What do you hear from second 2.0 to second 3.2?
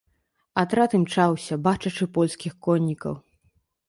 польскіх коннікаў.